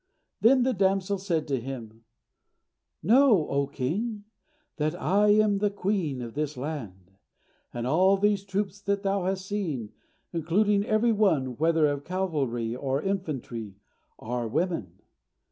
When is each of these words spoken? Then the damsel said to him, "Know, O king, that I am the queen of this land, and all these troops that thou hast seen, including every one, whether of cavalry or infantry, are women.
Then 0.39 0.63
the 0.63 0.73
damsel 0.73 1.19
said 1.19 1.47
to 1.49 1.61
him, 1.61 2.05
"Know, 3.03 3.47
O 3.49 3.67
king, 3.67 4.23
that 4.77 4.99
I 4.99 5.27
am 5.27 5.59
the 5.59 5.69
queen 5.69 6.23
of 6.23 6.33
this 6.33 6.57
land, 6.57 7.11
and 7.71 7.85
all 7.85 8.17
these 8.17 8.43
troops 8.43 8.81
that 8.81 9.03
thou 9.03 9.25
hast 9.25 9.45
seen, 9.45 9.91
including 10.33 10.83
every 10.87 11.11
one, 11.11 11.55
whether 11.57 11.85
of 11.85 12.03
cavalry 12.03 12.75
or 12.75 12.99
infantry, 13.03 13.75
are 14.17 14.47
women. 14.47 15.01